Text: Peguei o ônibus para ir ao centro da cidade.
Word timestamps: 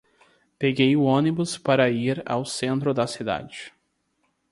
Peguei 0.57 0.95
o 0.97 1.03
ônibus 1.03 1.59
para 1.59 1.91
ir 1.91 2.23
ao 2.25 2.43
centro 2.43 2.91
da 2.91 3.05
cidade. 3.05 3.71